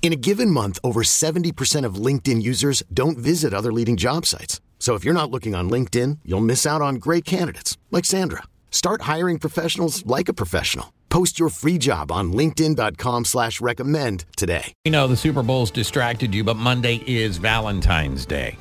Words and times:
In 0.00 0.12
a 0.12 0.16
given 0.16 0.50
month, 0.50 0.78
over 0.82 1.02
70% 1.02 1.84
of 1.84 1.96
LinkedIn 1.96 2.40
users 2.42 2.82
don't 2.94 3.18
visit 3.18 3.52
other 3.52 3.72
leading 3.72 3.98
job 3.98 4.24
sites. 4.24 4.62
So 4.78 4.94
if 4.94 5.04
you're 5.04 5.12
not 5.12 5.30
looking 5.30 5.54
on 5.54 5.68
LinkedIn, 5.68 6.20
you'll 6.24 6.40
miss 6.40 6.64
out 6.64 6.80
on 6.80 6.94
great 6.94 7.26
candidates 7.26 7.76
like 7.90 8.06
Sandra. 8.06 8.44
Start 8.70 9.02
hiring 9.02 9.38
professionals 9.38 10.06
like 10.06 10.30
a 10.30 10.32
professional. 10.32 10.94
Post 11.10 11.38
your 11.38 11.48
free 11.48 11.78
job 11.78 12.12
on 12.12 12.32
linkedin.com 12.32 13.24
slash 13.24 13.60
recommend 13.60 14.24
today. 14.36 14.72
You 14.84 14.92
know, 14.92 15.08
the 15.08 15.16
Super 15.16 15.42
Bowl's 15.42 15.70
distracted 15.70 16.34
you, 16.34 16.44
but 16.44 16.56
Monday 16.56 17.02
is 17.06 17.38
Valentine's 17.38 18.24
Day. 18.24 18.56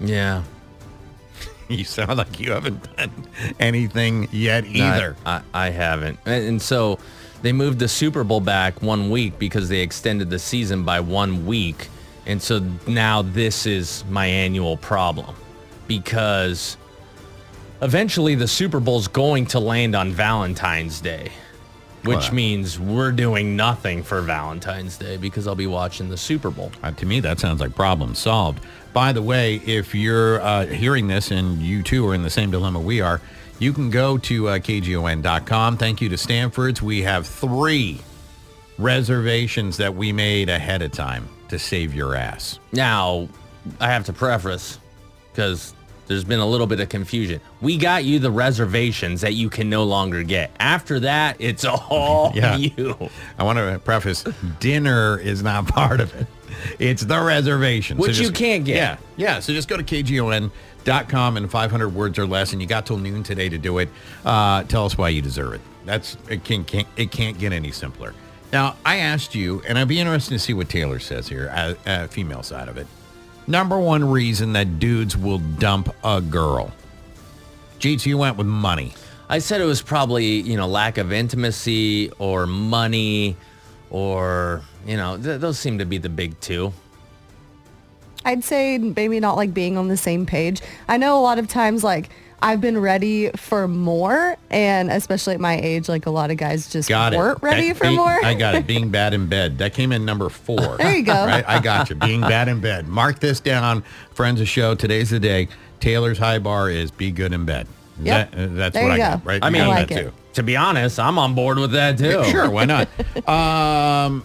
Yeah. 0.00 0.42
You 1.68 1.82
sound 1.82 2.18
like 2.18 2.38
you 2.38 2.52
haven't 2.52 2.96
done 2.96 3.10
anything 3.58 4.28
yet 4.30 4.64
either. 4.66 5.16
I, 5.26 5.42
I, 5.52 5.66
I 5.66 5.70
haven't. 5.70 6.16
And, 6.24 6.46
and 6.46 6.62
so 6.62 7.00
they 7.46 7.52
moved 7.52 7.78
the 7.78 7.86
Super 7.86 8.24
Bowl 8.24 8.40
back 8.40 8.82
one 8.82 9.08
week 9.08 9.38
because 9.38 9.68
they 9.68 9.78
extended 9.78 10.30
the 10.30 10.38
season 10.38 10.82
by 10.82 10.98
one 10.98 11.46
week. 11.46 11.90
And 12.26 12.42
so 12.42 12.58
now 12.88 13.22
this 13.22 13.66
is 13.66 14.04
my 14.10 14.26
annual 14.26 14.76
problem 14.76 15.36
because 15.86 16.76
eventually 17.82 18.34
the 18.34 18.48
Super 18.48 18.80
Bowl's 18.80 19.06
going 19.06 19.46
to 19.46 19.60
land 19.60 19.94
on 19.94 20.10
Valentine's 20.10 21.00
Day, 21.00 21.30
which 22.02 22.16
Well, 22.18 22.34
means 22.34 22.80
we're 22.80 23.12
doing 23.12 23.54
nothing 23.54 24.02
for 24.02 24.22
Valentine's 24.22 24.96
Day 24.96 25.16
because 25.16 25.46
I'll 25.46 25.54
be 25.54 25.68
watching 25.68 26.08
the 26.08 26.16
Super 26.16 26.50
Bowl. 26.50 26.72
Uh, 26.82 26.90
to 26.90 27.06
me, 27.06 27.20
that 27.20 27.38
sounds 27.38 27.60
like 27.60 27.76
problem 27.76 28.16
solved. 28.16 28.58
By 28.92 29.12
the 29.12 29.22
way, 29.22 29.62
if 29.64 29.94
you're 29.94 30.40
uh, 30.40 30.66
hearing 30.66 31.06
this 31.06 31.30
and 31.30 31.62
you 31.62 31.84
too 31.84 32.08
are 32.08 32.14
in 32.14 32.24
the 32.24 32.30
same 32.30 32.50
dilemma 32.50 32.80
we 32.80 33.00
are, 33.00 33.20
you 33.58 33.72
can 33.72 33.90
go 33.90 34.18
to 34.18 34.48
uh, 34.48 34.58
kgon.com. 34.58 35.76
Thank 35.76 36.00
you 36.00 36.08
to 36.08 36.16
Stanford's. 36.16 36.82
We 36.82 37.02
have 37.02 37.26
three 37.26 38.00
reservations 38.78 39.76
that 39.78 39.94
we 39.94 40.12
made 40.12 40.48
ahead 40.48 40.82
of 40.82 40.92
time 40.92 41.28
to 41.48 41.58
save 41.58 41.94
your 41.94 42.14
ass. 42.14 42.58
Now, 42.72 43.28
I 43.80 43.88
have 43.88 44.04
to 44.06 44.12
preface 44.12 44.78
because 45.32 45.74
there's 46.06 46.24
been 46.24 46.40
a 46.40 46.46
little 46.46 46.66
bit 46.66 46.80
of 46.80 46.88
confusion. 46.88 47.40
We 47.60 47.76
got 47.76 48.04
you 48.04 48.18
the 48.18 48.30
reservations 48.30 49.20
that 49.22 49.34
you 49.34 49.50
can 49.50 49.68
no 49.68 49.84
longer 49.84 50.22
get. 50.22 50.50
After 50.60 51.00
that, 51.00 51.36
it's 51.38 51.64
all 51.90 52.32
Yeah. 52.34 52.56
you. 52.56 53.10
I 53.38 53.44
want 53.44 53.58
to 53.58 53.80
preface 53.84 54.24
dinner 54.60 55.18
is 55.18 55.42
not 55.42 55.66
part 55.68 56.00
of 56.00 56.14
it. 56.14 56.26
It's 56.78 57.02
the 57.04 57.20
reservation. 57.20 57.98
Which 57.98 58.18
you 58.18 58.30
can't 58.30 58.64
get. 58.64 58.76
Yeah. 58.76 58.96
Yeah. 59.16 59.40
So 59.40 59.52
just 59.52 59.68
go 59.68 59.76
to 59.76 59.82
kgon.com 59.82 61.36
and 61.36 61.50
500 61.50 61.88
words 61.90 62.18
or 62.18 62.26
less, 62.26 62.52
and 62.52 62.62
you 62.62 62.68
got 62.68 62.86
till 62.86 62.96
noon 62.98 63.22
today 63.22 63.48
to 63.48 63.58
do 63.58 63.78
it. 63.78 63.88
Uh, 64.24 64.62
tell 64.64 64.84
us 64.86 64.96
why 64.96 65.08
you 65.10 65.20
deserve 65.22 65.54
it. 65.54 65.60
That's 65.84 66.16
it 66.28 66.44
can't, 66.44 66.66
can't 66.66 66.88
it 66.96 67.10
can't 67.10 67.38
get 67.38 67.52
any 67.52 67.70
simpler. 67.70 68.14
Now 68.52 68.76
I 68.84 68.98
asked 68.98 69.34
you, 69.34 69.62
and 69.68 69.78
I'd 69.78 69.88
be 69.88 70.00
interested 70.00 70.30
to 70.34 70.38
see 70.38 70.54
what 70.54 70.68
Taylor 70.68 70.98
says 70.98 71.28
here, 71.28 71.50
uh, 71.52 71.74
uh, 71.88 72.06
female 72.08 72.42
side 72.42 72.68
of 72.68 72.76
it. 72.76 72.86
Number 73.46 73.78
one 73.78 74.08
reason 74.10 74.52
that 74.54 74.78
dudes 74.78 75.16
will 75.16 75.38
dump 75.38 75.94
a 76.04 76.20
girl. 76.20 76.72
Jeets, 77.78 78.06
you 78.06 78.18
went 78.18 78.36
with 78.36 78.46
money. 78.46 78.94
I 79.28 79.38
said 79.38 79.60
it 79.60 79.64
was 79.64 79.82
probably, 79.82 80.40
you 80.40 80.56
know, 80.56 80.66
lack 80.66 80.98
of 80.98 81.12
intimacy 81.12 82.10
or 82.18 82.46
money 82.46 83.36
or, 83.90 84.62
you 84.86 84.96
know, 84.96 85.16
th- 85.16 85.40
those 85.40 85.58
seem 85.58 85.78
to 85.78 85.84
be 85.84 85.98
the 85.98 86.08
big 86.08 86.38
two. 86.40 86.72
I'd 88.24 88.42
say 88.42 88.78
maybe 88.78 89.20
not 89.20 89.36
like 89.36 89.54
being 89.54 89.78
on 89.78 89.88
the 89.88 89.96
same 89.96 90.26
page. 90.26 90.60
I 90.88 90.96
know 90.96 91.18
a 91.18 91.22
lot 91.22 91.38
of 91.38 91.46
times 91.46 91.84
like 91.84 92.10
I've 92.42 92.60
been 92.60 92.78
ready 92.78 93.30
for 93.30 93.66
more 93.66 94.36
and 94.50 94.90
especially 94.90 95.34
at 95.34 95.40
my 95.40 95.58
age 95.58 95.88
like 95.88 96.06
a 96.06 96.10
lot 96.10 96.30
of 96.30 96.36
guys 96.36 96.68
just 96.68 96.88
Got 96.88 97.14
it. 97.14 97.16
weren't 97.16 97.42
ready 97.42 97.68
That- 97.68 97.76
for 97.78 97.84
being- 97.84 97.96
more. 97.96 98.24
I 98.24 98.34
got 98.34 98.54
it. 98.54 98.66
Being 98.66 98.90
bad 98.90 99.14
in 99.14 99.26
bed. 99.26 99.58
That 99.58 99.72
came 99.74 99.90
in 99.92 100.04
number 100.04 100.28
four. 100.28 100.76
There 100.78 100.94
you 100.94 101.02
go. 101.02 101.12
Right? 101.24 101.44
I 101.48 101.60
got 101.60 101.88
you. 101.90 101.96
Being 101.96 102.20
bad 102.20 102.48
in 102.48 102.60
bed. 102.60 102.86
Mark 102.88 103.20
this 103.20 103.40
down. 103.40 103.82
Friends 104.14 104.40
of 104.40 104.48
show. 104.48 104.74
Today's 104.74 105.10
the 105.10 105.18
day. 105.20 105.48
Taylor's 105.80 106.18
high 106.18 106.38
bar 106.38 106.70
is 106.70 106.90
be 106.90 107.10
good 107.10 107.32
in 107.32 107.44
bed. 107.46 107.66
Yep. 108.02 108.30
That- 108.32 108.38
uh, 108.38 108.46
that's 108.52 108.74
There 108.74 108.84
what 108.88 108.96
you 108.98 109.02
I 109.02 109.06
go. 109.08 109.14
got. 109.16 109.26
Right. 109.26 109.44
I 109.44 109.50
mean, 109.50 109.62
I 109.62 109.66
like 109.68 109.88
that 109.88 109.98
it. 109.98 110.02
too. 110.04 110.12
To 110.34 110.42
be 110.42 110.54
honest, 110.56 110.98
I'm 111.00 111.18
on 111.18 111.34
board 111.34 111.58
with 111.58 111.72
that 111.72 111.96
too. 111.96 112.22
Sure. 112.30 112.50
Why 112.50 112.66
not? 112.66 112.88
um, 113.28 114.22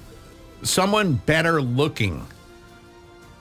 someone 0.63 1.13
better 1.13 1.61
looking 1.61 2.25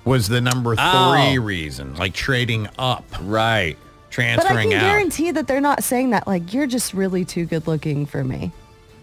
was 0.04 0.28
the 0.28 0.40
number 0.40 0.76
three 0.76 0.84
Oh. 0.84 1.34
reason. 1.42 1.96
Like 1.96 2.14
trading 2.14 2.68
up, 2.78 3.04
Right. 3.20 3.76
But 4.36 4.46
I 4.46 4.62
can 4.62 4.72
out. 4.72 4.80
guarantee 4.80 5.30
that 5.32 5.46
they're 5.46 5.60
not 5.60 5.82
saying 5.84 6.10
that 6.10 6.26
like 6.26 6.52
you're 6.52 6.66
just 6.66 6.94
really 6.94 7.24
too 7.24 7.46
good 7.46 7.66
looking 7.66 8.06
for 8.06 8.22
me. 8.24 8.52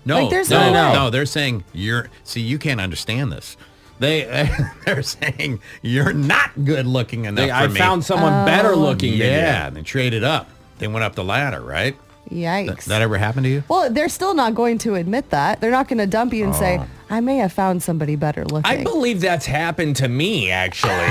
No, 0.05 0.21
Like, 0.21 0.29
there's 0.29 0.49
no, 0.49 0.71
no 0.71 0.73
no, 0.73 0.93
no. 0.93 1.09
They're 1.09 1.25
saying 1.25 1.63
you're. 1.73 2.09
See, 2.23 2.41
you 2.41 2.57
can't 2.57 2.79
understand 2.79 3.31
this. 3.31 3.57
They 3.99 4.49
they're 4.85 5.01
saying 5.03 5.59
you're 5.81 6.13
not 6.13 6.51
good 6.63 6.85
looking 6.85 7.25
enough 7.25 7.35
They, 7.43 7.47
for 7.49 7.53
I 7.53 7.67
me. 7.67 7.79
found 7.79 8.05
someone 8.05 8.45
better 8.45 8.73
oh. 8.73 8.77
looking 8.77 9.11
than 9.11 9.19
you. 9.19 9.25
yeah, 9.25 9.67
and 9.67 9.75
they 9.75 9.81
traded 9.81 10.23
up. 10.23 10.49
They 10.77 10.87
went 10.87 11.03
up 11.03 11.15
the 11.15 11.23
ladder, 11.23 11.61
right? 11.61 11.97
Yikes. 12.29 12.67
That, 12.67 12.79
that 12.85 13.01
ever 13.01 13.17
happened 13.17 13.45
to 13.45 13.49
you? 13.49 13.63
well, 13.69 13.89
they're 13.89 14.09
still 14.09 14.33
not 14.33 14.53
going 14.53 14.77
to 14.79 14.95
admit 14.95 15.29
that. 15.29 15.61
They're 15.61 15.71
not 15.71 15.87
going 15.87 15.99
to 15.99 16.07
dump 16.07 16.33
you 16.33 16.43
and 16.43 16.53
say, 16.53 16.77
oh. 16.77 16.85
I 17.09 17.21
may 17.21 17.37
have 17.37 17.53
found 17.53 17.81
somebody 17.81 18.15
better 18.17 18.43
looking. 18.45 18.69
I 18.69 18.83
believe 18.83 19.21
that's 19.21 19.45
happened 19.45 19.95
to 19.97 20.09
me, 20.09 20.51
actually. 20.51 20.91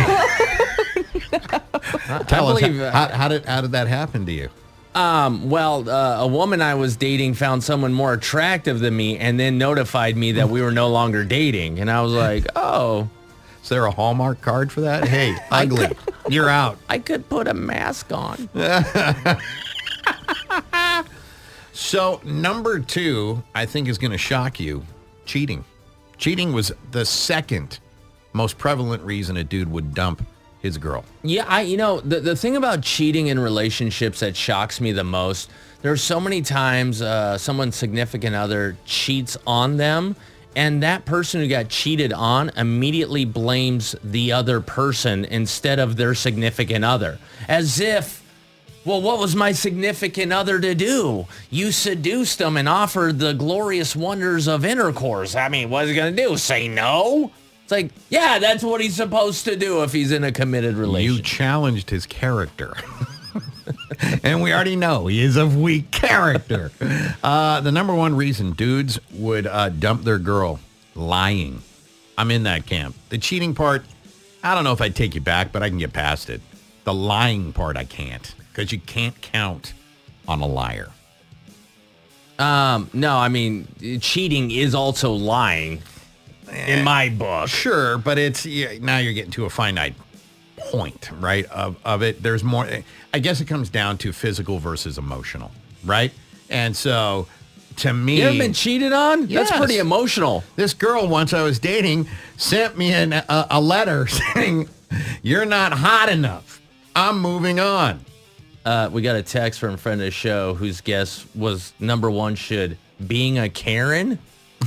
Tell 2.27 2.49
us 2.49 2.61
believe, 2.61 2.81
how, 2.81 3.09
how 3.09 3.29
did 3.29 3.45
how 3.45 3.61
did 3.61 3.73
that 3.73 3.89
happen 3.89 4.27
to 4.27 4.33
you? 4.33 4.49
Um, 4.95 5.51
well, 5.51 5.89
uh, 5.89 6.23
a 6.23 6.27
woman 6.27 6.63
I 6.63 6.75
was 6.75 6.97
dating 6.97 7.35
found 7.35 7.63
someone 7.63 7.93
more 7.93 8.15
attractive 8.15 8.81
than 8.81 8.97
me 8.97 9.19
and 9.19 9.39
then 9.39 9.59
notified 9.59 10.17
me 10.17 10.33
that 10.33 10.49
we 10.49 10.63
were 10.63 10.71
no 10.71 10.89
longer 10.89 11.23
dating. 11.23 11.81
And 11.81 11.91
I 11.91 12.01
was 12.01 12.13
like, 12.13 12.47
oh, 12.57 13.09
Is 13.63 13.69
there 13.69 13.85
a 13.85 13.91
Hallmark 13.91 14.41
card 14.41 14.73
for 14.73 14.81
that? 14.83 15.07
Hey, 15.07 15.37
ugly, 15.51 15.91
you're 16.31 16.49
out. 16.49 16.79
I 16.89 16.99
could 16.99 17.29
put 17.29 17.47
a 17.47 17.55
mask 17.55 18.11
on. 18.13 18.49
So 21.77 22.23
number 22.25 22.81
two, 22.81 23.43
I 23.55 23.67
think 23.67 23.87
is 23.89 23.99
going 23.99 24.11
to 24.11 24.19
shock 24.19 24.59
you. 24.59 24.83
Cheating. 25.27 25.63
Cheating 26.17 26.55
was 26.55 26.73
the 26.91 27.05
second 27.05 27.81
most 28.33 28.57
prevalent 28.57 29.03
reason 29.03 29.37
a 29.37 29.45
dude 29.45 29.71
would 29.71 29.95
dump 29.95 30.27
his 30.67 30.79
girl. 30.79 31.05
Yeah, 31.23 31.47
I 31.49 31.63
you 31.63 31.77
know 31.77 32.01
the 32.01 32.21
the 32.21 32.37
thing 32.37 32.57
about 32.57 32.83
cheating 32.83 33.29
in 33.29 33.39
relationships 33.39 34.21
that 34.21 34.37
shocks 34.37 34.81
me 34.81 34.93
the 34.93 35.05
most. 35.05 35.51
There's 35.83 36.03
so 36.03 36.21
many 36.21 36.43
times 36.43 37.01
uh, 37.01 37.39
someone's 37.39 37.77
significant 37.77 38.35
other 38.35 38.77
cheats 38.85 39.37
on 39.47 39.77
them, 39.77 40.17
and 40.57 40.83
that 40.83 41.05
person 41.05 41.41
who 41.41 41.49
got 41.49 41.69
cheated 41.69 42.13
on 42.13 42.51
immediately 42.57 43.25
blames 43.25 43.95
the 44.03 44.33
other 44.33 44.61
person 44.61 45.25
instead 45.27 45.79
of 45.79 45.97
their 45.97 46.15
significant 46.15 46.85
other, 46.85 47.19
as 47.49 47.81
if. 47.81 48.25
Well, 48.85 49.03
what 49.03 49.19
was 49.19 49.35
my 49.35 49.51
significant 49.51 50.33
other 50.33 50.61
to 50.61 50.73
do? 50.73 51.27
You 51.51 51.73
seduced 51.73 52.39
them 52.39 52.57
and 52.57 52.69
offered 52.69 53.19
the 53.19 53.33
glorious 53.33 53.97
wonders 53.97 54.47
of 54.47 54.65
intercourse. 54.65 55.35
I 55.35 55.49
mean, 55.49 55.71
what's 55.71 55.89
he 55.89 55.97
going 55.97 56.15
to 56.15 56.23
do? 56.23 56.37
Say 56.37 56.69
no? 56.69 57.33
It's 57.67 57.73
like, 57.73 57.91
yeah, 58.11 58.39
that's 58.39 58.63
what 58.63 58.81
he's 58.81 58.95
supposed 58.95 59.45
to 59.47 59.57
do 59.57 59.83
if 59.83 59.93
he's 59.93 60.13
in 60.13 60.23
a 60.23 60.31
committed 60.31 60.77
relationship. 60.77 61.17
You 61.17 61.23
challenged 61.25 61.91
his 61.91 62.07
character. 62.07 62.75
and 64.23 64.41
we 64.41 64.53
already 64.53 64.77
know 64.77 65.09
he 65.09 65.21
is 65.21 65.37
of 65.37 65.57
weak 65.57 65.91
character. 65.91 66.71
Uh, 67.25 67.61
the 67.61 67.73
number 67.73 67.93
one 67.93 68.15
reason 68.15 68.53
dudes 68.53 69.01
would 69.13 69.49
uh, 69.49 69.69
dump 69.69 70.05
their 70.05 70.19
girl, 70.19 70.61
lying. 70.95 71.61
I'm 72.17 72.31
in 72.31 72.45
that 72.45 72.67
camp. 72.67 72.95
The 73.09 73.19
cheating 73.19 73.53
part, 73.53 73.85
I 74.45 74.55
don't 74.55 74.63
know 74.63 74.73
if 74.73 74.81
I'd 74.81 74.95
take 74.95 75.17
you 75.17 75.21
back, 75.21 75.51
but 75.51 75.65
I 75.65 75.69
can 75.69 75.79
get 75.79 75.93
past 75.93 76.31
it. 76.31 76.41
The 76.85 76.95
lying 76.95 77.53
part, 77.53 77.77
I 77.77 77.83
can't 77.83 78.33
because 78.53 78.71
you 78.71 78.79
can't 78.79 79.21
count 79.21 79.73
on 80.29 80.41
a 80.41 80.47
liar. 80.47 80.91
Um, 82.39 82.91
no, 82.93 83.17
I 83.17 83.29
mean, 83.29 83.67
cheating 84.01 84.53
is 84.53 84.73
also 84.73 85.13
lying 85.13 85.83
in 86.67 86.85
my 86.85 87.09
book. 87.09 87.49
Sure, 87.49 87.99
but 87.99 88.19
it's 88.19 88.45
yeah, 88.47 88.79
now 88.81 88.99
you're 88.99 89.13
getting 89.13 89.31
to 89.33 89.45
a 89.45 89.51
finite 89.51 89.95
point, 90.57 91.11
right? 91.21 91.45
Of 91.47 91.77
of 91.85 92.03
it. 92.03 92.23
There's 92.23 92.43
more. 92.45 92.69
I 93.15 93.19
guess 93.19 93.41
it 93.41 93.47
comes 93.47 93.69
down 93.71 93.99
to 93.99 94.13
physical 94.13 94.59
versus 94.59 94.99
emotional, 94.99 95.51
right? 95.85 96.13
And 96.51 96.77
so, 96.77 97.27
to 97.77 97.93
me, 97.93 98.19
You 98.21 98.29
ever 98.29 98.39
been 98.39 98.53
cheated 98.53 98.93
on? 98.93 99.29
Yes. 99.29 99.49
That's 99.49 99.59
pretty 99.61 99.79
emotional. 99.79 100.45
this 100.57 100.75
girl 100.75 101.09
once 101.09 101.33
I 101.33 101.43
was 101.43 101.59
dating 101.59 102.09
sent 102.37 102.77
me 102.79 102.93
an, 102.93 103.13
a, 103.13 103.47
a 103.51 103.61
letter 103.61 104.07
saying, 104.35 104.69
"You're 105.23 105.47
not 105.47 105.73
hot 105.73 106.09
enough. 106.09 106.61
I'm 106.95 107.21
moving 107.21 107.59
on." 107.61 108.05
Uh, 108.65 108.91
we 108.93 109.01
got 109.01 109.15
a 109.15 109.23
text 109.23 109.61
from 109.61 109.75
a 109.75 109.77
friend 109.77 110.01
of 110.01 110.05
the 110.07 110.11
show 110.11 110.55
whose 110.55 110.81
guess 110.81 111.25
was 111.37 111.73
number 111.79 112.11
one 112.11 112.35
should 112.35 112.77
being 113.07 113.39
a 113.39 113.49
Karen. 113.49 114.19